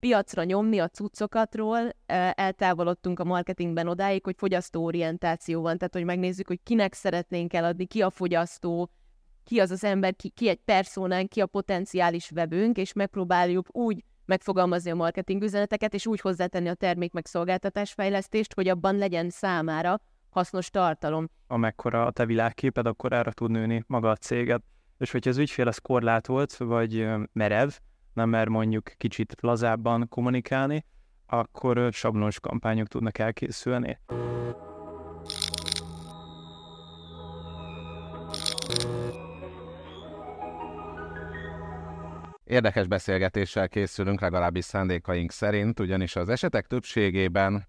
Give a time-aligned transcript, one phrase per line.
[0.00, 1.88] piacra nyomni a cuccokatról,
[2.32, 8.02] eltávolodtunk a marketingben odáig, hogy fogyasztóorientáció van, tehát hogy megnézzük, hogy kinek szeretnénk eladni, ki
[8.02, 8.90] a fogyasztó,
[9.44, 14.04] ki az az ember, ki, ki egy personánk, ki a potenciális webünk, és megpróbáljuk úgy
[14.24, 20.00] megfogalmazni a marketing üzeneteket, és úgy hozzátenni a termék meg szolgáltatásfejlesztést, hogy abban legyen számára
[20.30, 21.28] hasznos tartalom.
[21.46, 24.62] Amekkora a te világképed, akkor erre tud nőni maga a céged.
[24.98, 27.68] És hogyha az ügyfél az korlátolt, vagy merev,
[28.18, 30.84] nem mer mondjuk kicsit lazábban kommunikálni,
[31.26, 33.98] akkor sablonos kampányok tudnak elkészülni.
[42.44, 47.68] Érdekes beszélgetéssel készülünk, legalábbis szándékaink szerint, ugyanis az esetek többségében,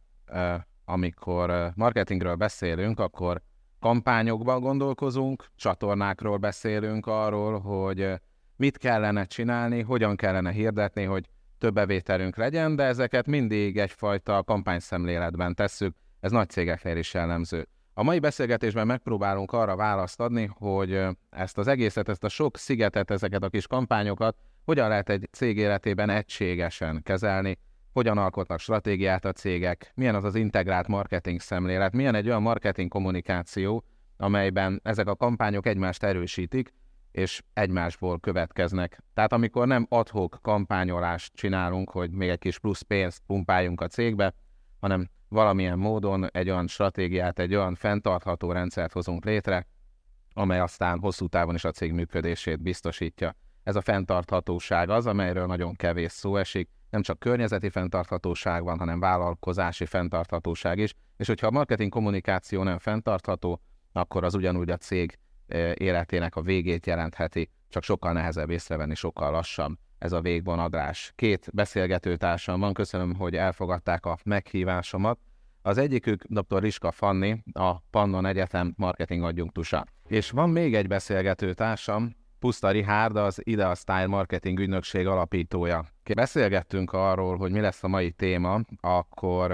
[0.85, 3.41] amikor marketingről beszélünk, akkor
[3.79, 8.21] kampányokban gondolkozunk, csatornákról beszélünk arról, hogy
[8.59, 15.55] mit kellene csinálni, hogyan kellene hirdetni, hogy több bevételünk legyen, de ezeket mindig egyfajta kampányszemléletben
[15.55, 17.67] tesszük, ez nagy cégeknél is jellemző.
[17.93, 23.11] A mai beszélgetésben megpróbálunk arra választ adni, hogy ezt az egészet, ezt a sok szigetet,
[23.11, 24.35] ezeket a kis kampányokat
[24.65, 27.57] hogyan lehet egy cég életében egységesen kezelni,
[27.93, 32.89] hogyan alkotnak stratégiát a cégek, milyen az az integrált marketing szemlélet, milyen egy olyan marketing
[32.89, 33.83] kommunikáció,
[34.17, 36.73] amelyben ezek a kampányok egymást erősítik,
[37.11, 39.03] és egymásból következnek.
[39.13, 44.33] Tehát amikor nem adhok kampányolást csinálunk, hogy még egy kis plusz pénzt pumpáljunk a cégbe,
[44.79, 49.67] hanem valamilyen módon egy olyan stratégiát, egy olyan fenntartható rendszert hozunk létre,
[50.33, 53.35] amely aztán hosszú távon is a cég működését biztosítja.
[53.63, 58.99] Ez a fenntarthatóság az, amelyről nagyon kevés szó esik, nem csak környezeti fenntarthatóság van, hanem
[58.99, 65.17] vállalkozási fenntarthatóság is, és hogyha a marketing kommunikáció nem fenntartható, akkor az ugyanúgy a cég
[65.73, 71.11] életének a végét jelentheti, csak sokkal nehezebb észrevenni, sokkal lassabb ez a végvonadrás.
[71.15, 75.19] Két beszélgetőtársam van, köszönöm, hogy elfogadták a meghívásomat.
[75.61, 76.61] Az egyikük dr.
[76.61, 79.85] Riska Fanni, a Pannon Egyetem marketing adjunktusa.
[80.07, 85.85] És van még egy beszélgetőtársam, Puszta Rihárd, az Idea Style Marketing ügynökség alapítója.
[86.15, 89.51] Beszélgettünk arról, hogy mi lesz a mai téma, akkor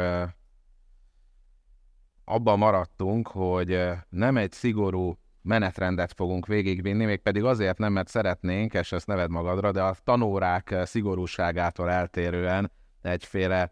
[2.24, 8.91] abban maradtunk, hogy nem egy szigorú menetrendet fogunk végigvinni, mégpedig azért nem, mert szeretnénk, és
[8.91, 13.72] ezt neved magadra, de a tanórák szigorúságától eltérően egyféle,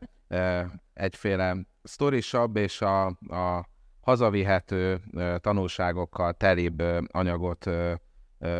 [0.94, 3.69] egyféle sztorisabb és a, a
[4.01, 5.01] hazavihető
[5.38, 7.69] tanulságokkal telibb anyagot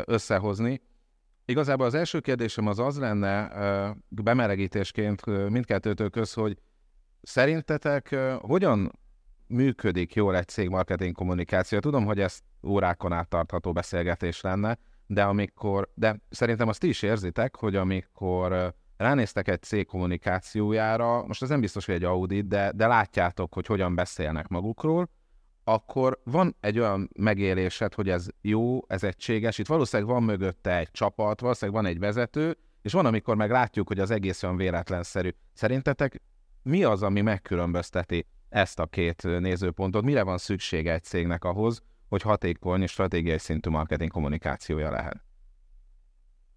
[0.04, 0.82] összehozni.
[1.44, 3.50] Igazából az első kérdésem az az lenne,
[4.08, 6.58] bemelegítésként mindkettőtök köz, hogy
[7.22, 8.92] szerintetek hogyan
[9.54, 11.78] működik jól egy cég marketing kommunikáció?
[11.78, 17.56] Tudom, hogy ez órákon át tartható beszélgetés lenne, de amikor, de szerintem azt is érzitek,
[17.56, 22.86] hogy amikor ránéztek egy cég kommunikációjára, most ez nem biztos, hogy egy audit, de, de
[22.86, 25.08] látjátok, hogy hogyan beszélnek magukról,
[25.64, 30.90] akkor van egy olyan megélésed, hogy ez jó, ez egységes, itt valószínűleg van mögötte egy
[30.90, 35.28] csapat, valószínűleg van egy vezető, és van, amikor meg látjuk, hogy az egész olyan véletlenszerű.
[35.52, 36.22] Szerintetek
[36.62, 40.04] mi az, ami megkülönbözteti ezt a két nézőpontot?
[40.04, 45.24] Mire van szüksége egy cégnek ahhoz, hogy hatékony és stratégiai szintű marketing kommunikációja lehet?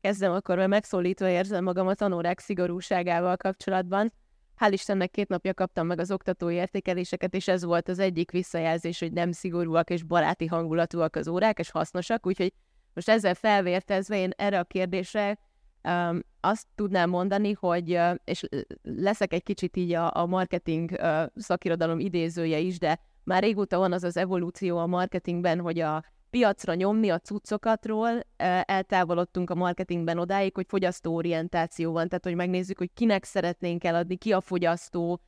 [0.01, 4.13] Kezdem akkor, mert megszólítva érzem magam a tanórák szigorúságával kapcsolatban
[4.59, 8.99] hál' Istennek két napja kaptam meg az oktatói értékeléseket, és ez volt az egyik visszajelzés,
[8.99, 12.53] hogy nem szigorúak és baráti hangulatúak az órák, és hasznosak, úgyhogy
[12.93, 15.39] most ezzel felvértezve én erre a kérdésre
[15.83, 16.19] um,
[16.49, 18.43] azt tudnám mondani, hogy, és
[18.81, 20.99] leszek egy kicsit így a, a marketing
[21.35, 26.73] szakirodalom idézője is, de már régóta van az az evolúció a marketingben, hogy a piacra
[26.73, 28.19] nyomni a cuccokatról,
[28.65, 34.33] eltávolodtunk a marketingben odáig, hogy fogyasztóorientáció van, tehát hogy megnézzük, hogy kinek szeretnénk eladni, ki
[34.33, 35.21] a fogyasztó,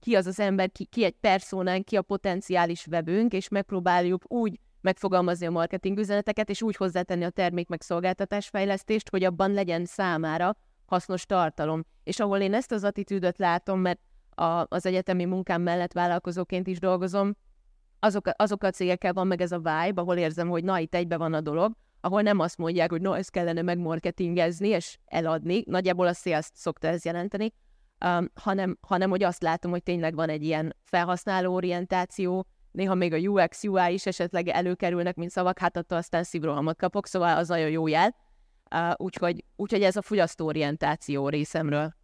[0.00, 4.60] ki az az ember, ki, ki egy personánk, ki a potenciális webünk, és megpróbáljuk úgy
[4.82, 10.56] megfogalmazni a marketing üzeneteket, és úgy hozzátenni a termék meg szolgáltatásfejlesztést, hogy abban legyen számára
[10.86, 11.84] hasznos tartalom.
[12.04, 14.00] És ahol én ezt az attitűdöt látom, mert
[14.30, 17.36] a, az egyetemi munkám mellett vállalkozóként is dolgozom,
[17.98, 21.16] azok, azok a cégekkel van meg ez a vibe, ahol érzem, hogy na, itt egybe
[21.16, 26.06] van a dolog, ahol nem azt mondják, hogy na, ezt kellene megmarketingezni és eladni, nagyjából
[26.06, 27.52] a sales szokta ez jelenteni,
[28.04, 33.12] um, hanem, hanem hogy azt látom, hogy tényleg van egy ilyen felhasználó orientáció, néha még
[33.12, 37.48] a UX, UI is esetleg előkerülnek, mint szavak, hát attól aztán szívrohamot kapok, szóval az
[37.48, 38.16] nagyon jó jel.
[38.74, 41.94] Uh, úgyhogy, úgyhogy ez a fogyasztóorientáció részemről.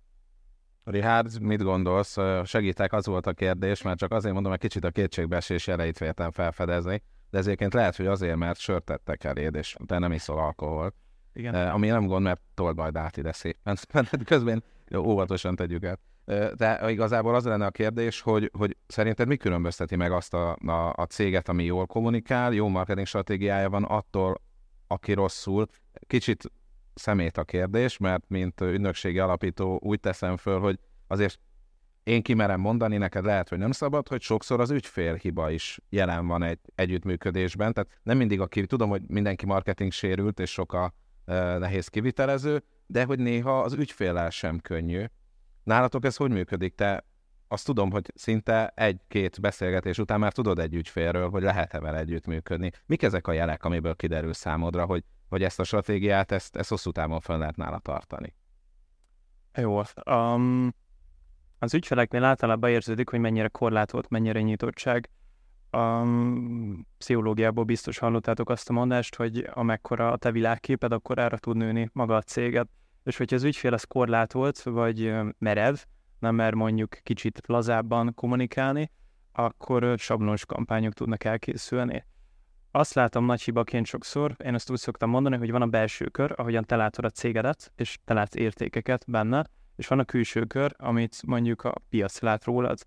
[0.85, 2.17] Richard, mit gondolsz?
[2.45, 6.31] Segítek, az volt a kérdés, mert csak azért mondom, hogy kicsit a kétségbeesés jeleit véltem
[6.31, 10.95] felfedezni, de ezért lehet, hogy azért, mert sört tettek eléd, és te nem iszol alkoholt.
[11.33, 11.55] Igen.
[11.55, 13.77] ami nem gond, mert told majd át ide szépen.
[14.25, 14.65] Közben
[14.97, 15.99] óvatosan tegyük el.
[16.57, 20.93] De igazából az lenne a kérdés, hogy, hogy szerinted mi különbözteti meg azt a, a,
[20.97, 24.41] a céget, ami jól kommunikál, jó marketing stratégiája van, attól,
[24.87, 25.67] aki rosszul.
[26.07, 26.53] Kicsit
[26.95, 31.39] szemét a kérdés, mert mint ügynökségi alapító úgy teszem föl, hogy azért
[32.03, 36.27] én kimerem mondani, neked lehet, hogy nem szabad, hogy sokszor az ügyfél hiba is jelen
[36.27, 37.73] van egy együttműködésben.
[37.73, 40.93] Tehát nem mindig, aki tudom, hogy mindenki marketing sérült, és sok a
[41.25, 45.05] e, nehéz kivitelező, de hogy néha az ügyféllel sem könnyű.
[45.69, 46.75] Nálatok ez hogy működik?
[46.75, 47.05] Te
[47.49, 52.71] azt tudom, hogy szinte egy-két beszélgetés után már tudod egy ügyfélről, hogy lehet-e vele együttműködni.
[52.87, 56.91] Mik ezek a jelek, amiből kiderül számodra, hogy, hogy ezt a stratégiát, ezt, ezt hosszú
[56.91, 58.35] távon fel lehet nála tartani?
[59.55, 60.75] Jó, um,
[61.59, 65.11] az ügyfeleknél általában érződik, hogy mennyire korlátolt, mennyire nyitottság.
[65.71, 66.03] A
[66.99, 71.91] pszichológiából biztos hallottátok azt a mondást, hogy amekkora a te világképed, akkor arra tud nőni
[71.93, 72.67] maga a céged.
[73.09, 75.75] És hogyha az ügyfél az korlátolt, vagy merev,
[76.19, 78.91] nem mer mondjuk kicsit lazábban kommunikálni,
[79.33, 82.05] akkor sablonos kampányok tudnak elkészülni.
[82.71, 86.33] Azt látom nagy hibaként sokszor, én azt úgy szoktam mondani, hogy van a belső kör,
[86.37, 89.47] ahogyan te látod a cégedet, és te látsz értékeket benne,
[89.77, 92.79] és van a külső kör, amit mondjuk a piac lát rólad.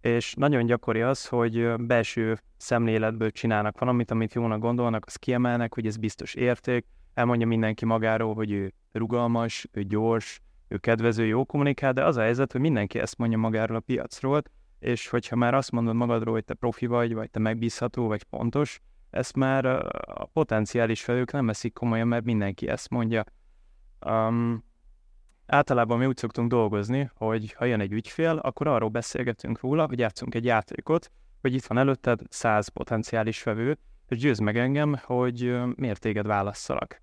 [0.00, 5.86] És nagyon gyakori az, hogy belső szemléletből csinálnak valamit, amit jónak gondolnak, az kiemelnek, hogy
[5.86, 6.86] ez biztos érték,
[7.18, 12.20] elmondja mindenki magáról, hogy ő rugalmas, ő gyors, ő kedvező, jó kommunikál, de az a
[12.20, 14.42] helyzet, hogy mindenki ezt mondja magáról a piacról,
[14.78, 18.80] és hogyha már azt mondod magadról, hogy te profi vagy, vagy te megbízható, vagy pontos,
[19.10, 19.64] ezt már
[20.06, 23.24] a potenciális felők nem veszik komolyan, mert mindenki ezt mondja.
[24.06, 24.64] Um,
[25.46, 29.98] Általában mi úgy szoktunk dolgozni, hogy ha jön egy ügyfél, akkor arról beszélgetünk róla, hogy
[29.98, 31.10] játszunk egy játékot,
[31.40, 33.78] hogy itt van előtted száz potenciális vevő,
[34.08, 37.02] és győz meg engem, hogy miért téged válasszalak.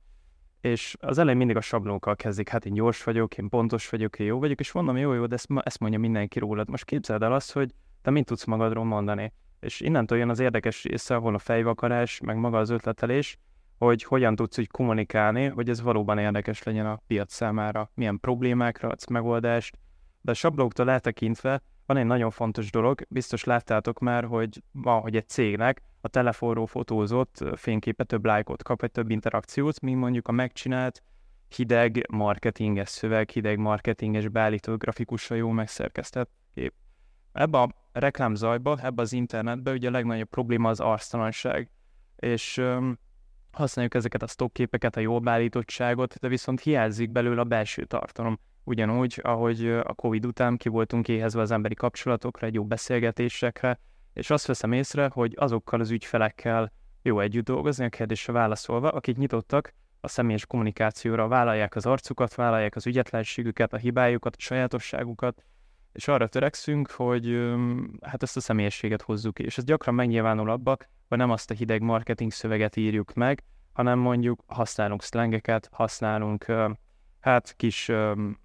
[0.66, 4.28] És az elején mindig a sablókkal kezdik, hát én gyors vagyok, én pontos vagyok, én
[4.28, 6.70] jó vagyok, és mondom, jó, jó, de ezt, ezt mondja mindenki rólad.
[6.70, 9.34] Most képzeld el azt, hogy te mit tudsz magadról mondani.
[9.60, 13.38] És innentől jön az érdekes része, ahol a fejvakarás, meg maga az ötletelés,
[13.78, 18.90] hogy hogyan tudsz úgy kommunikálni, hogy ez valóban érdekes legyen a piac számára, milyen problémákra
[18.90, 19.78] adsz megoldást.
[20.22, 25.16] De a sablóktól eltekintve van egy nagyon fontos dolog, biztos láttátok már, hogy ma, hogy
[25.16, 30.32] egy cégnek a telefonról fotózott fényképe több lájkot kap, vagy több interakciót, mint mondjuk a
[30.32, 31.04] megcsinált
[31.56, 36.74] hideg marketinges szöveg, hideg marketinges beállító grafikussal jó megszerkesztett kép.
[37.32, 41.70] Ebbe a reklámzajba, ebbe az internetbe ugye a legnagyobb probléma az arctalanság.
[42.16, 42.62] És
[43.52, 48.40] használjuk ezeket a stockképeket, a jó beállítottságot, de viszont hiányzik belőle a belső tartalom.
[48.68, 53.80] Ugyanúgy, ahogy a Covid után ki voltunk éhezve az emberi kapcsolatokra, egy jó beszélgetésekre,
[54.14, 56.72] és azt veszem észre, hogy azokkal az ügyfelekkel
[57.02, 62.76] jó együtt dolgozni, a kérdésre válaszolva, akik nyitottak a személyes kommunikációra, vállalják az arcukat, vállalják
[62.76, 65.44] az ügyetlenségüket, a hibájukat, a sajátosságukat,
[65.94, 67.54] és arra törekszünk, hogy
[68.02, 69.40] hát ezt a személyességet hozzuk.
[69.40, 70.78] És ez gyakran megnyilvánul abba,
[71.08, 76.46] hogy nem azt a hideg marketing szöveget írjuk meg, hanem mondjuk használunk szlengeket, használunk
[77.26, 77.86] hát kis,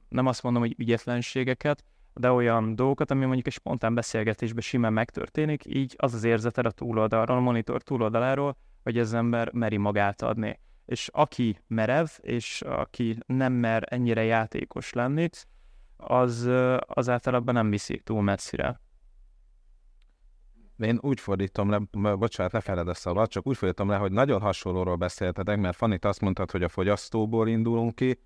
[0.08, 1.84] nem azt mondom, hogy ügyetlenségeket,
[2.14, 6.70] de olyan dolgokat, ami mondjuk egy spontán beszélgetésben simán megtörténik, így az az érzeted a
[6.70, 10.60] túloldalról, a monitor túloldaláról, hogy ez ember meri magát adni.
[10.86, 15.28] És aki merev, és aki nem mer ennyire játékos lenni,
[15.96, 18.80] az, az általában nem viszik túl messzire.
[20.78, 21.78] Én úgy fordítom le,
[22.14, 26.04] bocsánat, ne feled a szavat, csak úgy fordítom le, hogy nagyon hasonlóról beszéltetek, mert Fanit
[26.04, 28.18] azt mondtad, hogy a fogyasztóból indulunk ki,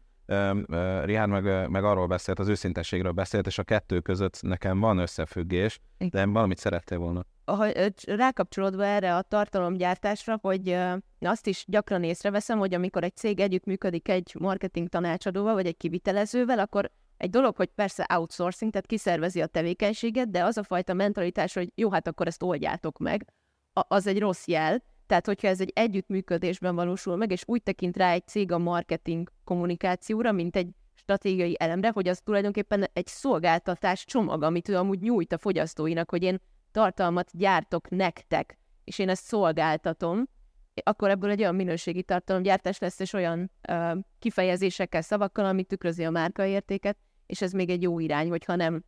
[1.04, 5.81] Rihár meg, meg arról beszélt, az őszintességről beszélt, és a kettő között nekem van összefüggés,
[5.99, 7.25] de valamit szerettél volna.
[7.45, 7.66] Ha,
[8.07, 10.78] rákapcsolódva erre a tartalomgyártásra, hogy
[11.21, 16.59] azt is gyakran észreveszem, hogy amikor egy cég együttműködik egy marketing tanácsadóval, vagy egy kivitelezővel,
[16.59, 21.54] akkor egy dolog, hogy persze outsourcing, tehát kiszervezi a tevékenységet, de az a fajta mentalitás,
[21.54, 23.26] hogy jó, hát akkor ezt oldjátok meg,
[23.73, 24.83] az egy rossz jel.
[25.07, 29.31] Tehát, hogyha ez egy együttműködésben valósul meg, és úgy tekint rá egy cég a marketing
[29.45, 35.33] kommunikációra, mint egy stratégiai elemre, hogy az tulajdonképpen egy szolgáltatás csomag, amit ő amúgy nyújt
[35.33, 40.29] a fogyasztóinak, hogy én tartalmat gyártok nektek, és én ezt szolgáltatom,
[40.83, 46.11] akkor ebből egy olyan minőségi tartalomgyártás lesz, és olyan uh, kifejezésekkel, szavakkal, ami tükrözi a
[46.11, 46.97] márkaértéket,
[47.27, 48.85] és ez még egy jó irány, hogyha nem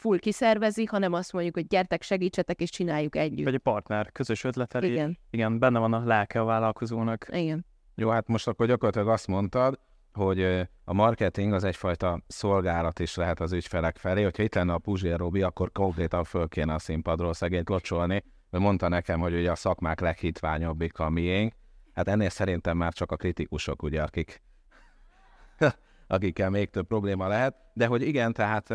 [0.00, 3.44] full kiszervezi, hanem azt mondjuk, hogy gyertek, segítsetek, és csináljuk együtt.
[3.44, 4.90] Vagy egy partner, közös ötletelés.
[4.90, 5.18] Igen.
[5.30, 7.26] Igen, benne van a lelke a vállalkozónak.
[7.32, 7.66] Igen.
[7.94, 9.78] Jó, hát most akkor gyakorlatilag azt mondtad,
[10.12, 10.42] hogy
[10.84, 14.22] a marketing az egyfajta szolgálat is lehet az ügyfelek felé.
[14.22, 18.64] Hogyha itt lenne a Puzsér Robi, akkor konkrétan föl kéne a színpadról szegényt locsolni, mert
[18.64, 21.52] mondta nekem, hogy ugye a szakmák leghitványabbik a miénk.
[21.92, 24.42] Hát ennél szerintem már csak a kritikusok, ugye, akik
[26.10, 27.54] akikkel még több probléma lehet.
[27.72, 28.66] De hogy igen, tehát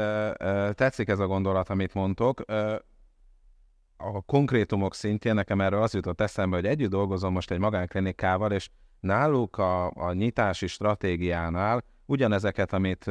[0.76, 2.42] tetszik ez a gondolat, amit mondtok.
[3.98, 8.70] A konkrétumok szintjén nekem erről az jutott eszembe, hogy együtt dolgozom most egy magánklinikával, és
[9.00, 13.06] náluk a, a nyitási stratégiánál ugyanezeket, amit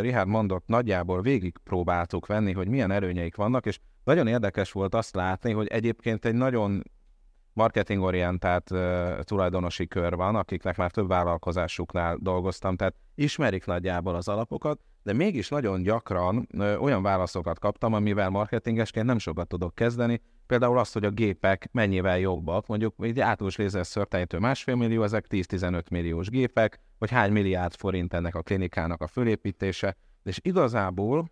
[0.00, 5.14] Richard mondott, nagyjából végig próbáltuk venni, hogy milyen erőnyeik vannak, és nagyon érdekes volt azt
[5.14, 6.82] látni, hogy egyébként egy nagyon
[7.56, 14.78] marketingorientált uh, tulajdonosi kör van, akiknek már több vállalkozásuknál dolgoztam, tehát ismerik nagyjából az alapokat,
[15.02, 16.48] de mégis nagyon gyakran
[16.80, 22.18] olyan válaszokat kaptam, amivel marketingesként nem sokat tudok kezdeni, például azt, hogy a gépek mennyivel
[22.18, 28.14] jobbak, mondjuk egy átlagos lézerszörtenyítő másfél millió, ezek 10-15 milliós gépek, vagy hány milliárd forint
[28.14, 31.30] ennek a klinikának a fölépítése, és igazából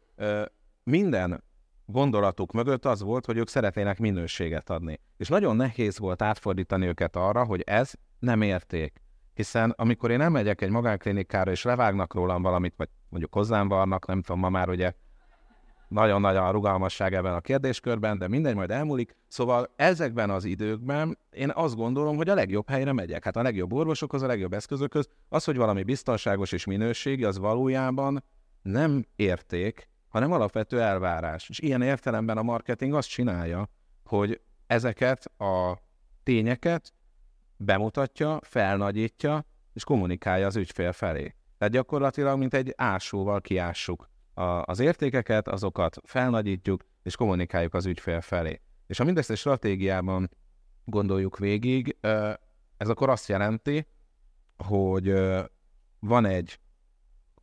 [0.84, 1.42] minden
[1.86, 5.00] gondolatuk mögött az volt, hogy ők szeretnének minőséget adni.
[5.16, 9.02] És nagyon nehéz volt átfordítani őket arra, hogy ez nem érték.
[9.34, 14.06] Hiszen amikor én nem megyek egy magánklinikára, és levágnak rólam valamit, vagy mondjuk hozzám varnak,
[14.06, 14.92] nem tudom, ma már ugye
[15.88, 19.16] nagyon nagy a rugalmasság ebben a kérdéskörben, de mindegy, majd elmúlik.
[19.28, 23.24] Szóval ezekben az időkben én azt gondolom, hogy a legjobb helyre megyek.
[23.24, 25.08] Hát a legjobb orvosokhoz, a legjobb eszközökhöz.
[25.28, 28.24] Az, hogy valami biztonságos és minőségi, az valójában
[28.62, 31.48] nem érték, hanem alapvető elvárás.
[31.48, 33.68] És ilyen értelemben a marketing azt csinálja,
[34.04, 35.78] hogy ezeket a
[36.22, 36.92] tényeket
[37.56, 41.34] bemutatja, felnagyítja, és kommunikálja az ügyfél felé.
[41.58, 48.20] Tehát gyakorlatilag, mint egy ásóval kiássuk a, az értékeket, azokat felnagyítjuk, és kommunikáljuk az ügyfél
[48.20, 48.60] felé.
[48.86, 50.30] És ha mindezt egy stratégiában
[50.84, 51.96] gondoljuk végig,
[52.76, 53.86] ez akkor azt jelenti,
[54.56, 55.14] hogy
[55.98, 56.58] van egy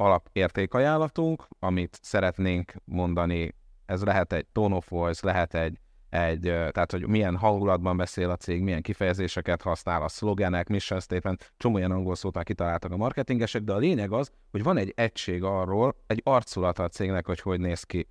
[0.02, 3.56] alapértékajánlatunk, amit szeretnénk mondani,
[3.86, 5.80] ez lehet egy tone of voice, lehet egy,
[6.10, 11.54] egy tehát hogy milyen hangulatban beszél a cég, milyen kifejezéseket használ, a szlogenek, mission statement,
[11.58, 14.94] csomó ilyen angol szót már kitaláltak a marketingesek, de a lényeg az, hogy van egy
[14.96, 18.08] egység arról, egy arculata a cégnek, hogy hogy néz ki.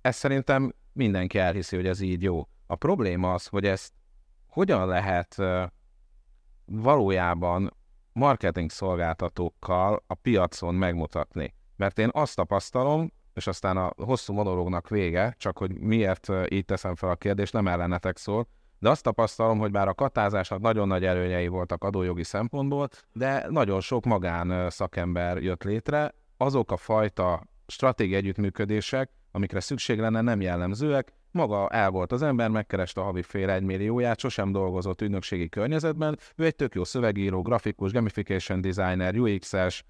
[0.00, 2.48] Ez szerintem mindenki elhiszi, hogy ez így jó.
[2.66, 3.92] A probléma az, hogy ezt
[4.46, 5.42] hogyan lehet
[6.64, 7.74] valójában
[8.16, 11.54] marketing szolgáltatókkal a piacon megmutatni.
[11.76, 16.94] Mert én azt tapasztalom, és aztán a hosszú monológnak vége, csak hogy miért így teszem
[16.94, 21.04] fel a kérdést, nem ellenetek szól, de azt tapasztalom, hogy bár a katázásnak nagyon nagy
[21.04, 28.18] előnyei voltak adójogi szempontból, de nagyon sok magán szakember jött létre, azok a fajta stratégiai
[28.18, 33.50] együttműködések, amikre szükség lenne, nem jellemzőek, maga el volt az ember, megkereste a havi fél
[33.50, 36.18] egy sosem dolgozott ügynökségi környezetben.
[36.36, 39.84] Ő egy tök jó szövegíró, grafikus, gamification designer, UX-es,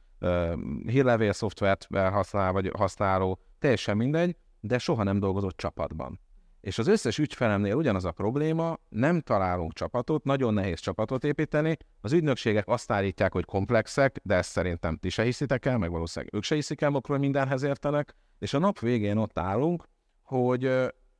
[0.87, 6.21] hírlevél szoftvert használ, vagy használó, teljesen mindegy, de soha nem dolgozott csapatban.
[6.61, 11.76] És az összes ügyfelemnél ugyanaz a probléma, nem találunk csapatot, nagyon nehéz csapatot építeni.
[12.00, 16.35] Az ügynökségek azt állítják, hogy komplexek, de ezt szerintem ti se hiszitek el, meg valószínűleg
[16.35, 18.15] ők se hiszik el, akkor mindenhez értenek.
[18.38, 19.85] És a nap végén ott állunk,
[20.23, 20.71] hogy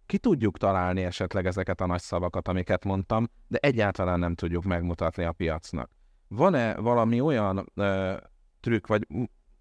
[0.07, 5.25] ki tudjuk találni esetleg ezeket a nagy szavakat, amiket mondtam, de egyáltalán nem tudjuk megmutatni
[5.25, 5.91] a piacnak.
[6.29, 8.15] Van-e valami olyan ö,
[8.61, 9.07] trükk, vagy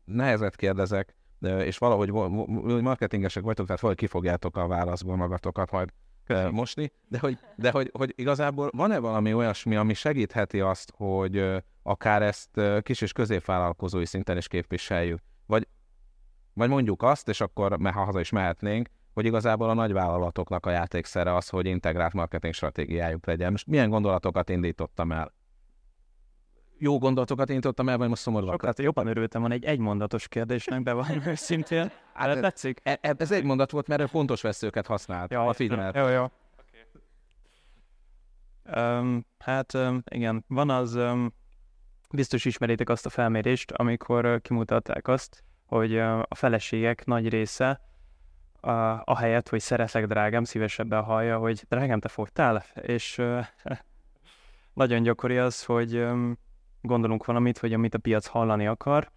[0.05, 2.11] nehezet kérdezek, ö, és valahogy
[2.81, 5.89] marketingesek vagytok, tehát valahogy kifogjátok a válaszból magatokat majd
[6.27, 11.37] ö, mosni, de hogy, de hogy, hogy igazából van-e valami olyasmi, ami segítheti azt, hogy
[11.37, 15.19] ö, akár ezt ö, kis és középvállalkozói szinten is képviseljük?
[15.45, 15.67] Vagy,
[16.53, 21.35] vagy mondjuk azt, és akkor ha haza is mehetnénk, hogy igazából a nagyvállalatoknak a játékszere
[21.35, 23.51] az, hogy integrált marketing stratégiájuk legyen.
[23.51, 25.33] Most milyen gondolatokat indítottam el?
[26.77, 28.51] Jó gondolatokat indítottam el, vagy most szomorúak?
[28.51, 31.91] Sokat jobban örültem van egy egymondatos kérdésnek, de van őszintén.
[32.13, 32.79] Hát, tetszik?
[32.83, 35.95] E, e, ez egy mondat volt, mert pontos veszőket használt ja, a filmet.
[35.95, 36.31] Jó, jó.
[38.67, 38.99] Okay.
[38.99, 41.33] Um, hát um, igen, van az, um,
[42.11, 47.81] biztos ismeritek azt a felmérést, amikor uh, kimutatták azt, hogy uh, a feleségek nagy része
[48.65, 52.63] a, helyet, hogy szeretlek drágám, szívesebben hallja, hogy drágám, te fogtál?
[52.81, 53.21] És
[54.73, 56.07] nagyon gyakori az, hogy
[56.81, 59.11] gondolunk valamit, hogy amit a piac hallani akar,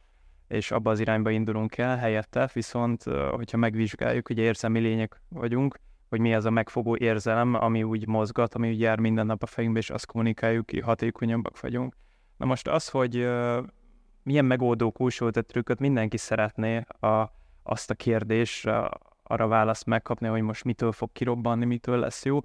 [0.48, 5.78] és abba az irányba indulunk el helyette, viszont hogyha megvizsgáljuk, hogy érzelmi lények vagyunk,
[6.08, 9.46] hogy mi az a megfogó érzelem, ami úgy mozgat, ami úgy jár minden nap a
[9.46, 11.96] fejünkbe, és azt kommunikáljuk ki, hatékonyabbak vagyunk.
[12.36, 13.28] Na most az, hogy
[14.22, 18.70] milyen megoldó kulcsot trükköt mindenki szeretné a, azt a kérdést,
[19.28, 22.40] arra választ megkapni, hogy most mitől fog kirobbanni, mitől lesz jó.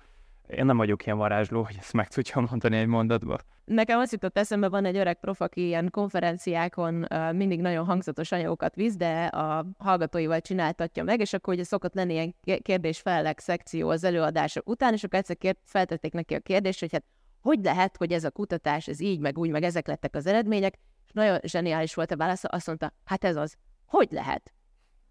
[0.48, 3.38] Én nem vagyok ilyen varázsló, hogy ezt meg tudjam mondani egy mondatba.
[3.66, 8.76] Nekem azt jutott eszembe, van egy öreg prof, aki ilyen konferenciákon mindig nagyon hangzatos anyagokat
[8.76, 14.04] visz, de a hallgatóival csináltatja meg, és akkor ugye szokott lenni ilyen kérdés-felek szekció az
[14.04, 17.04] előadások után, és akkor egyszer kérd, feltették neki a kérdést, hogy hát
[17.42, 20.80] hogy lehet, hogy ez a kutatás, ez így, meg úgy, meg ezek lettek az eredmények,
[21.06, 24.54] és nagyon zseniális volt a válasz, azt mondta, hát ez az, hogy lehet?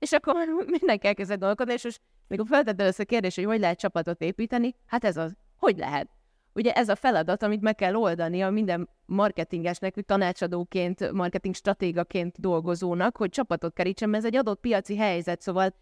[0.02, 0.34] És akkor
[0.78, 4.74] mindenki elkezdett gondolkodni, és most mikor feltett először a kérdés, hogy hogy lehet csapatot építeni,
[4.86, 6.08] hát ez az, hogy lehet?
[6.54, 13.16] Ugye ez a feladat, amit meg kell oldani a minden marketingesnek, tanácsadóként, marketing stratégaként dolgozónak,
[13.16, 15.74] hogy csapatot kerítsen, mert ez egy adott piaci helyzet, szóval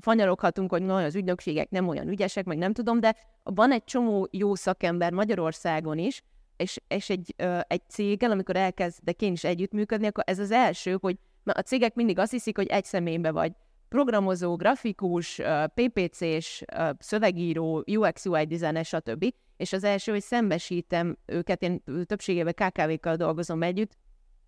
[0.00, 4.28] fanyaroghatunk, hogy nagyon az ügynökségek nem olyan ügyesek, meg nem tudom, de van egy csomó
[4.30, 6.22] jó szakember Magyarországon is,
[6.56, 10.98] és, és egy, ö, egy céggel, amikor elkezdek én is együttműködni, akkor ez az első,
[11.00, 13.52] hogy a cégek mindig azt hiszik, hogy egy személybe vagy
[13.88, 15.40] programozó, grafikus,
[15.74, 16.64] PPC-s,
[16.98, 19.34] szövegíró, UX, UI designer, stb.
[19.56, 23.96] És az első, hogy szembesítem őket, én többségében KKV-kkal dolgozom együtt,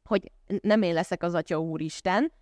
[0.05, 0.33] hogy
[0.63, 2.33] nem én leszek az Atya Úristen,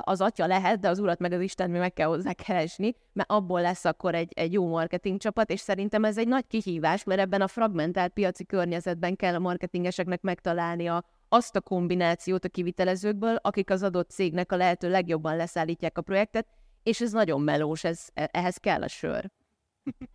[0.00, 3.30] az atya lehet, de az urat meg az Isten mi meg kell hozzá keresni, mert
[3.30, 7.20] abból lesz akkor egy, egy jó marketing csapat, és szerintem ez egy nagy kihívás, mert
[7.20, 13.34] ebben a fragmentált piaci környezetben kell a marketingeseknek megtalálni a, azt a kombinációt a kivitelezőkből,
[13.34, 16.46] akik az adott cégnek a lehető legjobban leszállítják a projektet,
[16.82, 19.30] és ez nagyon melós, ez, e, ehhez kell a sör.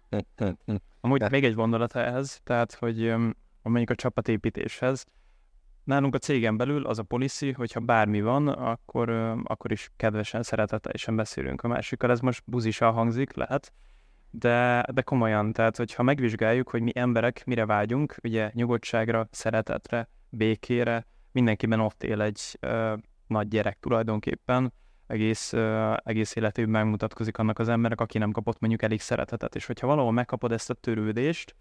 [1.02, 3.14] Amúgy még egy gondolat ehhez, tehát, hogy
[3.62, 5.06] mondjuk a csapatépítéshez,
[5.86, 9.10] Nálunk a cégen belül az a policy, hogyha bármi van, akkor,
[9.44, 12.12] akkor is kedvesen, szeretetesen beszélünk a másikkal.
[12.12, 13.74] Ez most buzisan hangzik, lehet,
[14.30, 21.06] de, de komolyan, tehát hogyha megvizsgáljuk, hogy mi emberek mire vágyunk, ugye nyugodtságra, szeretetre, békére,
[21.32, 22.94] mindenkiben ott él egy ö,
[23.28, 24.74] nagy gyerek tulajdonképpen,
[25.08, 29.66] egész, ö, egész életében megmutatkozik annak az emberek, aki nem kapott mondjuk elég szeretetet, és
[29.66, 31.56] hogyha valahol megkapod ezt a törődést,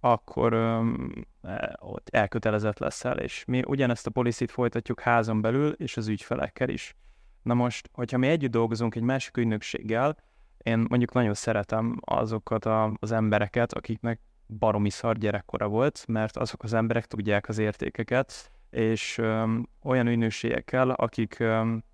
[0.00, 5.96] akkor öm, e, ott elkötelezett leszel, és mi ugyanezt a policit folytatjuk házon belül, és
[5.96, 6.94] az ügyfelekkel is.
[7.42, 10.16] Na most, hogyha mi együtt dolgozunk egy másik ügynökséggel,
[10.58, 14.20] én mondjuk nagyon szeretem azokat a, az embereket, akiknek
[14.58, 20.90] baromi szar gyerekkora volt, mert azok az emberek tudják az értékeket, és öm, olyan ügynökségekkel,
[20.90, 21.84] akik, öm,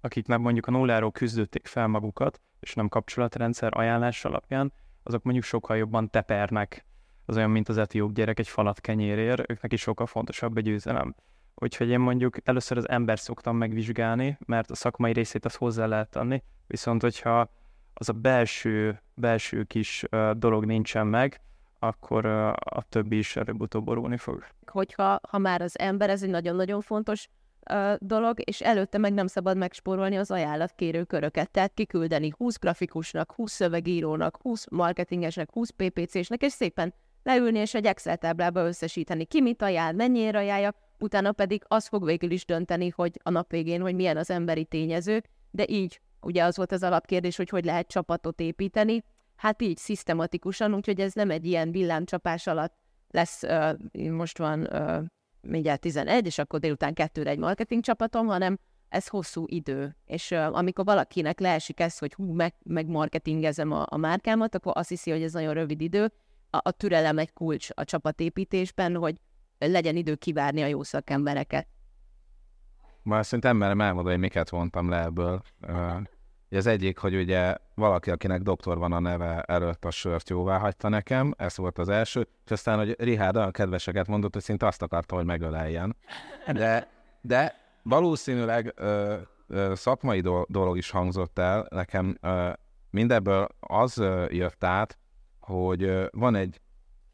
[0.00, 5.76] akiknek mondjuk a nulláról küzdötték fel magukat, és nem kapcsolatrendszer ajánlás alapján, azok mondjuk sokkal
[5.76, 6.86] jobban tepernek
[7.24, 11.14] az olyan, mint az etióp gyerek egy falat kenyérér, őknek is sokkal fontosabb egy győzelem.
[11.54, 16.10] Úgyhogy én mondjuk először az ember szoktam megvizsgálni, mert a szakmai részét az hozzá lehet
[16.10, 17.50] tenni, viszont hogyha
[17.94, 21.40] az a belső, belső kis dolog nincsen meg,
[21.78, 24.44] akkor a többi is előbb-utóbb borulni fog.
[24.66, 27.28] Hogyha ha már az ember, ez egy nagyon-nagyon fontos
[27.98, 33.52] dolog, és előtte meg nem szabad megspórolni az ajánlatkérő köröket, tehát kiküldeni 20 grafikusnak, 20
[33.52, 39.62] szövegírónak, 20 marketingesnek, 20 PPC-snek, és szépen leülni és egy Excel táblába összesíteni, ki mit
[39.62, 43.94] ajánl, mennyire ajánlja, utána pedig az fog végül is dönteni, hogy a nap végén, hogy
[43.94, 48.40] milyen az emberi tényező, de így, ugye az volt az alapkérdés, hogy hogy lehet csapatot
[48.40, 49.04] építeni,
[49.38, 52.74] hát így szisztematikusan, úgyhogy ez nem egy ilyen villámcsapás alatt
[53.10, 55.04] lesz, uh, most van uh,
[55.40, 59.96] mindjárt 11, és akkor délután kettőre egy marketing csapatom, hanem ez hosszú idő.
[60.06, 64.88] És uh, amikor valakinek leesik ez, hogy hú, meg, megmarketingezem a, a márkámat, akkor azt
[64.88, 66.12] hiszi, hogy ez nagyon rövid idő,
[66.50, 69.20] a, a türelem egy kulcs a csapatépítésben, hogy
[69.58, 71.68] legyen idő kivárni a jó szakembereket.
[73.02, 75.42] Már szerintem merem elmondani, hogy miket vontam le ebből.
[76.50, 80.88] Az egyik, hogy ugye valaki, akinek doktor van a neve, előtt a sört jóvá hagyta
[80.88, 84.82] nekem, ez volt az első, és aztán, hogy Rihárd olyan kedveseket mondott, hogy szinte azt
[84.82, 85.96] akarta, hogy megöleljen.
[86.52, 86.88] De,
[87.20, 89.16] de valószínűleg ö,
[89.48, 92.50] ö, szakmai dolog is hangzott el, nekem ö,
[92.90, 94.98] mindebből az ö, jött át,
[95.40, 96.60] hogy van egy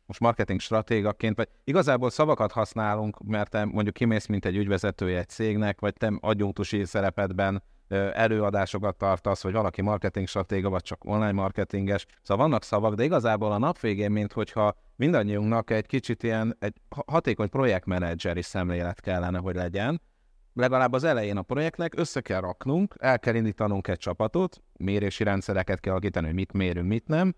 [0.06, 5.28] most marketing stratégaként, vagy igazából szavakat használunk, mert te mondjuk kimész, mint egy ügyvezetője egy
[5.28, 12.06] cégnek, vagy te adjunktusi szerepedben előadásokat tartasz, vagy valaki marketing stratéga, vagy csak online marketinges.
[12.22, 16.80] Szóval vannak szavak, de igazából a nap végén, mint hogyha mindannyiunknak egy kicsit ilyen egy
[17.06, 20.00] hatékony projektmenedzseri szemlélet kellene, hogy legyen.
[20.54, 25.80] Legalább az elején a projektnek össze kell raknunk, el kell indítanunk egy csapatot, mérési rendszereket
[25.80, 27.34] kell alakítani, hogy mit mérünk, mit nem,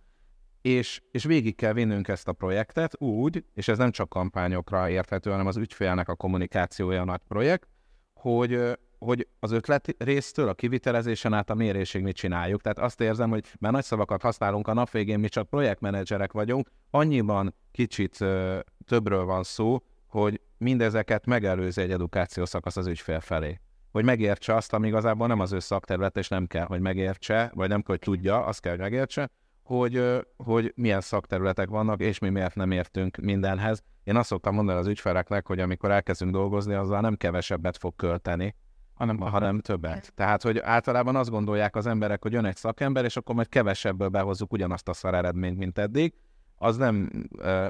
[0.66, 5.30] és, és végig kell vinnünk ezt a projektet úgy, és ez nem csak kampányokra érthető,
[5.30, 7.68] hanem az ügyfélnek a kommunikációja a nagy projekt,
[8.14, 12.60] hogy, hogy az ötlet résztől a kivitelezésen át a mérésig mit csináljuk.
[12.60, 16.70] Tehát azt érzem, hogy már nagy szavakat használunk, a nap végén mi csak projektmenedzserek vagyunk,
[16.90, 23.60] annyiban kicsit ö, többről van szó, hogy mindezeket megelőzi egy edukáció szakasz az ügyfél felé.
[23.92, 27.68] Hogy megértse azt, ami igazából nem az ő szakterület, és nem kell, hogy megértse, vagy
[27.68, 29.30] nem kell, hogy tudja, azt kell, hogy megértse,
[29.62, 33.82] hogy, hogy milyen szakterületek vannak, és mi miért nem értünk mindenhez.
[34.04, 38.54] Én azt szoktam mondani az ügyfeleknek, hogy amikor elkezdünk dolgozni, azzal nem kevesebbet fog költeni,
[38.96, 40.12] hanem, hanem többet.
[40.14, 44.08] Tehát, hogy általában azt gondolják az emberek, hogy jön egy szakember, és akkor majd kevesebből
[44.08, 46.14] behozzuk ugyanazt a szar eredményt, mint eddig.
[46.56, 47.10] Az nem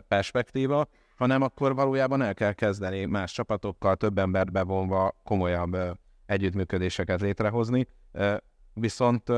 [0.09, 0.87] perspektíva,
[1.17, 5.77] hanem akkor valójában el kell kezdeni más csapatokkal, több embert bevonva komolyabb
[6.27, 7.87] együttműködéseket létrehozni.
[8.75, 9.33] Viszont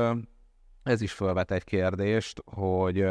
[0.83, 3.05] ez is felvet egy kérdést, hogy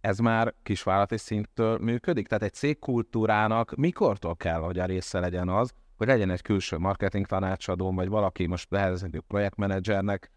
[0.00, 2.26] ez már kisvállalati szinttől működik?
[2.26, 7.26] Tehát egy cégkultúrának mikortól kell, hogy a része legyen az, hogy legyen egy külső marketing
[7.26, 10.30] tanácsadó, vagy valaki most lehetődik projektmenedzsernek,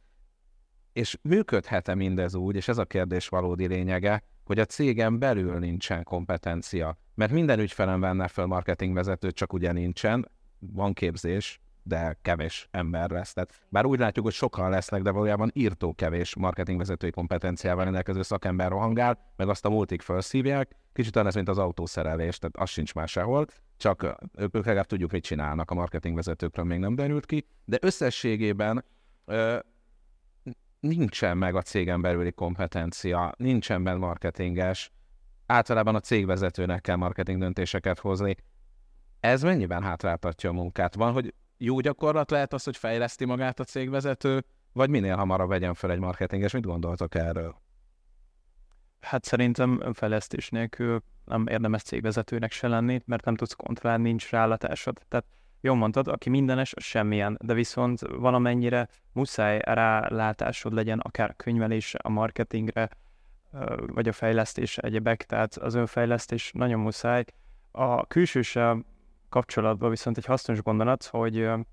[0.94, 6.04] és működhet-e mindez úgy, és ez a kérdés valódi lényege, hogy a cégen belül nincsen
[6.04, 6.98] kompetencia.
[7.16, 13.34] Mert minden ügyfelem venne fel marketingvezetőt, csak ugye nincsen, van képzés, de kevés ember lesz.
[13.34, 18.70] Tehát bár úgy látjuk, hogy sokan lesznek, de valójában írtó kevés marketingvezetői kompetenciával rendelkező szakember
[18.70, 20.76] rohangál, meg azt a multik felszívják.
[20.94, 23.46] Kicsit olyan ez, mint az autószerelés, tehát az sincs már sehol,
[23.78, 28.86] csak ők legalább tudjuk, mit csinálnak, a marketingvezetőkről még nem derült ki, de összességében
[29.26, 29.58] ö,
[30.80, 34.92] nincsen meg a cégen belüli kompetencia, nincsen benne marketinges,
[35.46, 38.36] általában a cégvezetőnek kell marketing döntéseket hozni.
[39.20, 40.96] Ez mennyiben hátráltatja a munkát?
[40.96, 45.74] Van, hogy jó gyakorlat lehet az, hogy fejleszti magát a cégvezető, vagy minél hamarabb vegyen
[45.74, 46.54] fel egy marketinges?
[46.54, 47.56] Mit gondoltok erről?
[49.06, 55.02] Hát szerintem önfejlesztés nélkül nem érdemes cégvezetőnek se lenni, mert nem tudsz kontrollálni, nincs rálátásod.
[55.08, 55.26] Tehát
[55.62, 62.10] jól mondtad, aki mindenes, az semmilyen, de viszont valamennyire muszáj rálátásod legyen akár könyvelésre, a
[62.10, 62.90] marketingre,
[63.86, 67.26] vagy a fejlesztés egyebek, tehát az önfejlesztés nagyon muszáj.
[67.72, 68.78] A külsőse
[69.30, 71.66] kapcsolatban viszont egy hasznos gondolat, hogy én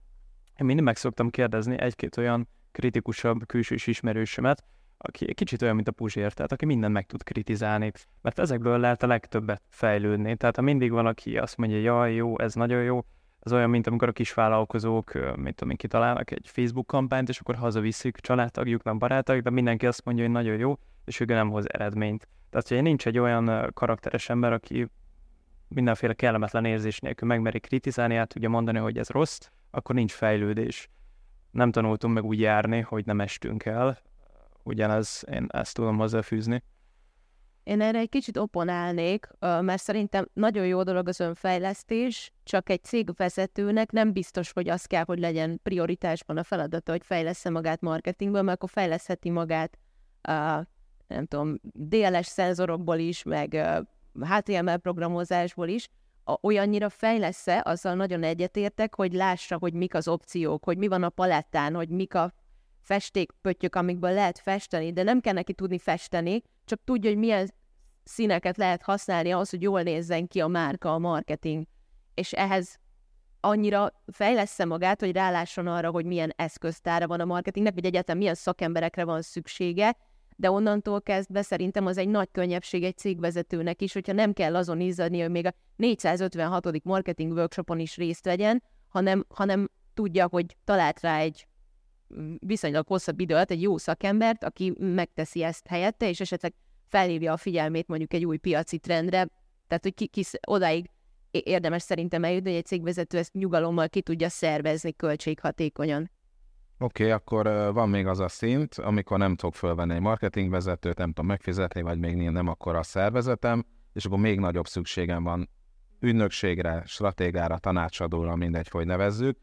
[0.56, 4.64] mindig meg szoktam kérdezni egy-két olyan kritikusabb külsős ismerősömet,
[5.04, 9.02] aki kicsit olyan, mint a Puzsér, tehát aki mindent meg tud kritizálni, mert ezekből lehet
[9.02, 10.36] a legtöbbet fejlődni.
[10.36, 13.04] Tehát ha mindig valaki azt mondja, jaj, jó, ez nagyon jó,
[13.40, 18.16] az olyan, mint amikor a kisvállalkozók, mint tudom kitalálnak egy Facebook kampányt, és akkor hazaviszik
[18.16, 22.28] családtagjuknak, de mindenki azt mondja, hogy nagyon jó, és ő nem hoz eredményt.
[22.50, 24.88] Tehát, hogy nincs egy olyan karakteres ember, aki
[25.68, 29.38] mindenféle kellemetlen érzés nélkül megmeri kritizálni, át tudja mondani, hogy ez rossz,
[29.70, 30.88] akkor nincs fejlődés.
[31.50, 33.98] Nem tanultunk meg úgy járni, hogy nem estünk el.
[34.62, 36.62] Ugyanez, én ezt tudom hozzáfűzni.
[37.64, 43.90] Én erre egy kicsit oponálnék, mert szerintem nagyon jó dolog az önfejlesztés, csak egy cégvezetőnek
[43.90, 48.56] nem biztos, hogy az kell, hogy legyen prioritásban a feladata, hogy fejlesz magát marketingből, mert
[48.56, 49.78] akkor fejleszheti magát
[50.22, 50.66] a,
[51.06, 53.56] nem tudom, DLS szenzorokból is, meg
[54.20, 55.88] HTML programozásból is,
[56.40, 61.08] olyannyira fejlesz-e, azzal nagyon egyetértek, hogy lássa, hogy mik az opciók, hogy mi van a
[61.08, 62.32] palettán, hogy mik a
[62.82, 67.50] festékpöttyök, amikből lehet festeni, de nem kell neki tudni festeni, csak tudja, hogy milyen
[68.04, 71.66] színeket lehet használni ahhoz, hogy jól nézzen ki a márka, a marketing.
[72.14, 72.80] És ehhez
[73.40, 78.34] annyira fejlesz magát, hogy rálásson arra, hogy milyen eszköztára van a marketingnek, vagy egyáltalán milyen
[78.34, 79.96] szakemberekre van szüksége,
[80.36, 84.80] de onnantól kezdve szerintem az egy nagy könnyebbség egy cégvezetőnek is, hogyha nem kell azon
[84.80, 86.84] izzadni, hogy még a 456.
[86.84, 91.46] marketing workshopon is részt vegyen, hanem, hanem tudja, hogy talált rá egy
[92.38, 96.54] viszonylag hosszabb idő alatt egy jó szakembert, aki megteszi ezt helyette, és esetleg
[96.88, 99.28] felhívja a figyelmét mondjuk egy új piaci trendre,
[99.66, 100.90] tehát hogy ki, ki odáig
[101.30, 106.10] érdemes szerintem eljutni, hogy egy cégvezető ezt nyugalommal ki tudja szervezni költséghatékonyan.
[106.78, 111.08] Oké, okay, akkor van még az a szint, amikor nem tudok fölvenni egy marketingvezetőt, nem
[111.08, 115.48] tudom megfizetni, vagy még nem akkor a szervezetem, és akkor még nagyobb szükségem van
[116.00, 119.38] ügynökségre, stratégára, tanácsadóra, mindegy, hogy nevezzük,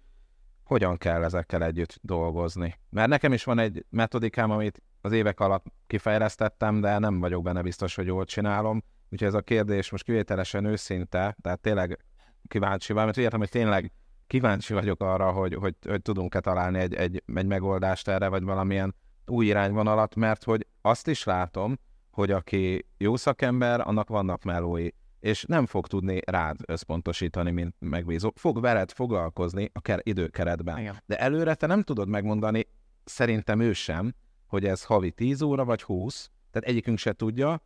[0.70, 2.80] hogyan kell ezekkel együtt dolgozni.
[2.90, 7.62] Mert nekem is van egy metodikám, amit az évek alatt kifejlesztettem, de nem vagyok benne
[7.62, 8.84] biztos, hogy jól csinálom.
[9.10, 12.06] Úgyhogy ez a kérdés most kivételesen őszinte, tehát tényleg
[12.48, 13.92] kíváncsi vagy, mert értem, hogy tényleg
[14.28, 18.96] kíváncsi vagyok arra, hogy, hogy, hogy tudunk-e találni egy, egy, egy megoldást erre, vagy valamilyen
[19.26, 21.80] új irányvonalat, mert hogy azt is látom,
[22.12, 24.88] hogy aki jó szakember, annak vannak melói,
[25.20, 28.32] és nem fog tudni rád összpontosítani, mint megbízó.
[28.36, 30.78] Fog veled foglalkozni a időkeretben.
[30.80, 31.04] Igen.
[31.06, 32.68] De előre te nem tudod megmondani,
[33.04, 34.14] szerintem ő sem,
[34.48, 37.62] hogy ez havi 10 óra vagy 20, tehát egyikünk se tudja,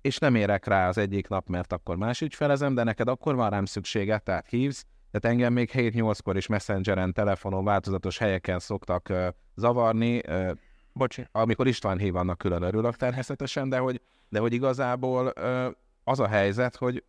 [0.00, 3.50] és nem érek rá az egyik nap, mert akkor más ügyfelezem, de neked akkor van
[3.50, 9.26] rám szüksége, tehát hívsz, tehát engem még 7-8-kor is messengeren, telefonon, változatos helyeken szoktak uh,
[9.54, 10.20] zavarni.
[10.28, 10.50] Uh,
[10.92, 11.26] Bocsi.
[11.32, 15.66] Amikor István hív, annak külön örülök természetesen, de hogy, de hogy igazából uh,
[16.04, 17.04] az a helyzet, hogy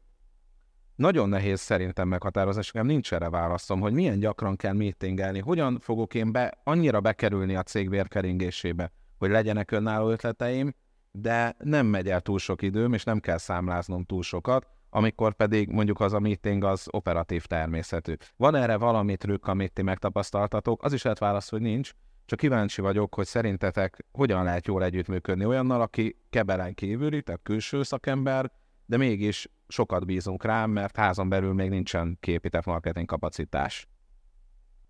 [0.95, 5.79] nagyon nehéz szerintem meghatározni, és nekem nincs erre válaszom, hogy milyen gyakran kell meetingelni, hogyan
[5.79, 10.75] fogok én be, annyira bekerülni a cég vérkeringésébe, hogy legyenek önálló ötleteim,
[11.11, 15.69] de nem megy el túl sok időm, és nem kell számláznom túl sokat, amikor pedig
[15.69, 18.13] mondjuk az a meeting az operatív természetű.
[18.37, 20.83] Van erre valami trükk, amit ti megtapasztaltatok?
[20.83, 21.91] Az is lehet válasz, hogy nincs,
[22.25, 27.83] csak kíváncsi vagyok, hogy szerintetek hogyan lehet jól együttműködni olyannal, aki kebelen kívüli, tehát külső
[27.83, 28.51] szakember,
[28.85, 33.87] de mégis sokat bízunk rá, mert házon belül még nincsen képített marketing kapacitás.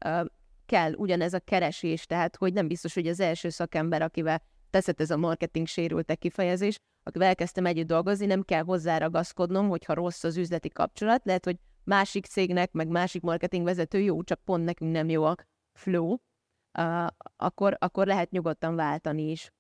[0.06, 0.26] Uh,
[0.66, 5.12] kell ugyanez a keresés, tehát hogy nem biztos, hogy az első szakember, akivel teszett ez
[5.12, 10.70] a marketing sérültek kifejezés, akivel elkezdtem együtt dolgozni, nem kell hozzáragaszkodnom, hogyha rossz az üzleti
[10.70, 15.24] kapcsolat, lehet, hogy másik cégnek, meg másik marketing vezető jó, csak pont nekünk nem jó
[15.24, 15.36] a
[15.74, 16.18] flow,
[16.78, 19.52] uh, akkor, akkor lehet nyugodtan váltani is.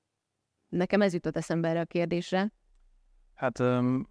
[0.69, 2.51] Nekem ez jutott eszembe erre a kérdésre.
[3.33, 4.07] Hát um,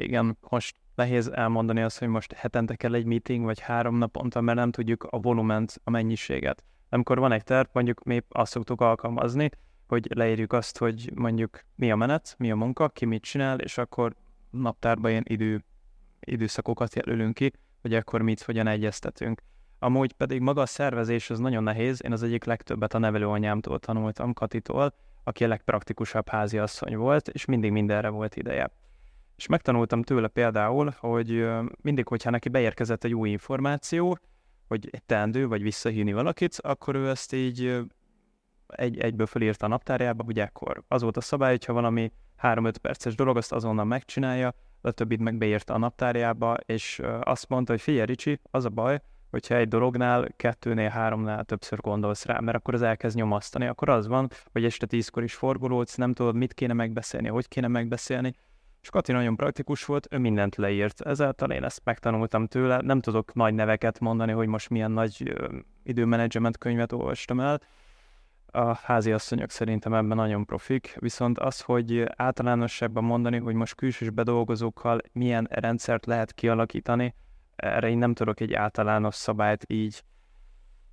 [0.00, 4.58] igen, most nehéz elmondani azt, hogy most hetente kell egy meeting, vagy három naponta, mert
[4.58, 6.64] nem tudjuk a volument, a mennyiséget.
[6.88, 9.50] Amikor van egy terv, mondjuk mi azt szoktuk alkalmazni,
[9.86, 13.78] hogy leírjuk azt, hogy mondjuk mi a menet, mi a munka, ki mit csinál, és
[13.78, 14.14] akkor
[14.50, 15.64] naptárban ilyen idő,
[16.20, 19.42] időszakokat jelölünk ki, hogy akkor mit, hogyan egyeztetünk.
[19.78, 24.32] Amúgy pedig maga a szervezés az nagyon nehéz, én az egyik legtöbbet a nevelőanyámtól tanultam,
[24.32, 24.94] Katitól,
[25.24, 28.70] aki a legpraktikusabb háziasszony volt, és mindig mindenre volt ideje.
[29.42, 31.48] És megtanultam tőle például, hogy
[31.80, 34.18] mindig, hogyha neki beérkezett egy új információ,
[34.68, 37.80] hogy egy teendő, vagy visszahívni valakit, akkor ő ezt így
[38.66, 40.82] egy, egyből fölírta a naptárjába, hogy ekkor.
[40.88, 45.38] Az volt a szabály, hogyha valami 3-5 perces dolog, azt azonnal megcsinálja, a többit meg
[45.38, 49.00] beírta a naptárjába, és azt mondta, hogy figyelj Ricsi, az a baj,
[49.30, 53.66] hogyha egy dolognál, kettőnél, háromnál többször gondolsz rá, mert akkor az elkezd nyomasztani.
[53.66, 57.68] Akkor az van, hogy este tízkor is forgolódsz, nem tudod, mit kéne megbeszélni, hogy kéne
[57.68, 58.34] megbeszélni,
[58.82, 61.00] és Kati nagyon praktikus volt, ő mindent leírt.
[61.00, 62.80] Ezáltal én ezt megtanultam tőle.
[62.80, 65.34] Nem tudok nagy neveket mondani, hogy most milyen nagy
[65.82, 67.60] időmenedzsement könyvet olvastam el.
[68.46, 74.10] A házi asszonyok szerintem ebben nagyon profik, viszont az, hogy általánosságban mondani, hogy most külsős
[74.10, 77.14] bedolgozókkal milyen rendszert lehet kialakítani,
[77.56, 80.02] erre én nem tudok egy általános szabályt így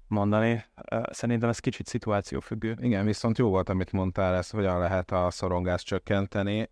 [0.07, 0.65] mondani.
[1.11, 2.77] Szerintem ez kicsit szituációfüggő.
[2.81, 6.69] Igen, viszont jó volt, amit mondtál, ezt hogyan lehet a szorongást csökkenteni.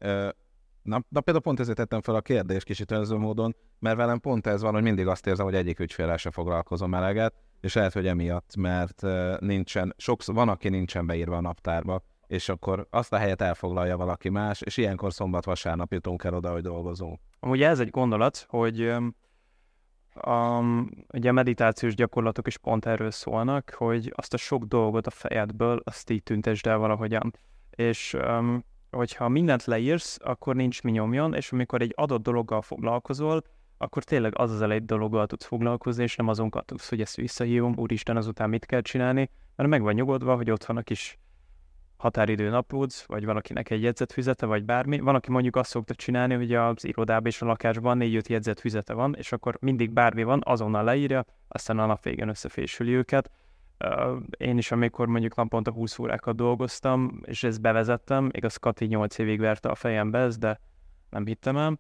[0.88, 4.48] Na, na például pont ezért tettem fel a kérdést kicsit önző módon, mert velem pont
[4.48, 8.08] ez van, hogy mindig azt érzem, hogy egyik ügyféllel se foglalkozom eleget, és lehet, hogy
[8.08, 9.02] emiatt, mert
[9.40, 14.30] nincsen, sokszor van, aki nincsen beírva a naptárba, és akkor azt a helyet elfoglalja valaki
[14.30, 17.20] más, és ilyenkor szombat-vasárnap jutunk el oda, hogy dolgozunk.
[17.40, 18.82] Amúgy ez egy gondolat, hogy
[20.14, 20.60] a,
[21.14, 25.82] ugye a meditációs gyakorlatok is pont erről szólnak, hogy azt a sok dolgot a fejedből,
[25.84, 27.34] azt így tüntesd el valahogyan.
[27.70, 33.44] És um, hogyha mindent leírsz, akkor nincs mi nyomjon, és amikor egy adott dologgal foglalkozol,
[33.78, 37.74] akkor tényleg az az egy dologgal tudsz foglalkozni, és nem azon tudsz, hogy ezt visszahívom,
[37.78, 41.20] úristen, azután mit kell csinálni, mert meg van nyugodva, hogy ott van a kis
[41.98, 45.00] határidő napod, vagy valakinek egy jegyzetfüzete, vagy bármi.
[45.00, 49.16] Van, aki mondjuk azt szokta csinálni, hogy az irodában és a lakásban négy-öt jegyzetfüzete van,
[49.18, 53.32] és akkor mindig bármi van, azonnal leírja, aztán a nap végén összefésüli őket.
[54.38, 59.40] Én is, amikor mondjuk naponta 20 órákat dolgoztam, és ezt bevezettem, igaz Kati 8 évig
[59.40, 60.60] verte a fejembe ezt, de
[61.10, 61.80] nem hittem el.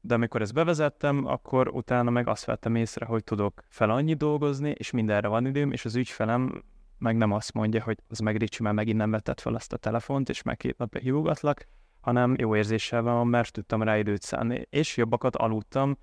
[0.00, 4.70] De amikor ezt bevezettem, akkor utána meg azt vettem észre, hogy tudok fel annyi dolgozni,
[4.70, 6.64] és mindenre van időm, és az ügyfelem
[6.98, 9.76] meg nem azt mondja, hogy az meg Ricsi, mert megint nem vetted fel ezt a
[9.76, 11.66] telefont, és meg két napja hívogatlak,
[12.00, 15.98] hanem jó érzéssel van, mert tudtam rá időt szánni, és jobbakat aludtam,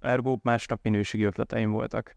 [0.00, 2.16] ergo másnap minőségi ötleteim voltak.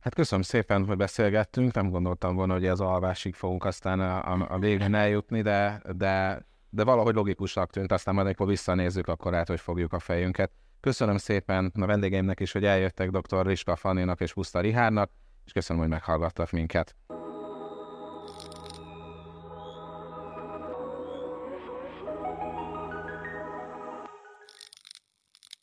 [0.00, 4.46] Hát köszönöm szépen, hogy beszélgettünk, nem gondoltam volna, hogy ez alvásig fogunk aztán a, a,
[4.48, 9.48] a végén eljutni, de, de, de valahogy logikusnak tűnt, aztán majd amikor visszanézzük, akkor lehet,
[9.48, 10.50] hogy fogjuk a fejünket.
[10.80, 13.46] Köszönöm szépen a vendégeimnek is, hogy eljöttek dr.
[13.46, 15.10] Riska Fanninak és Puszta Rihárnak,
[15.44, 16.96] és köszönöm, hogy meghallgattak minket.